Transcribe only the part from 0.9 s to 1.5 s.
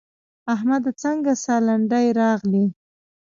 څنګه